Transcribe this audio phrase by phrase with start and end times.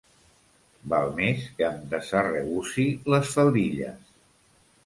[0.93, 4.03] Val més que em desarregussi les faldilles.